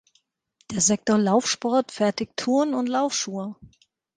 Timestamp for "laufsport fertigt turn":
1.19-2.73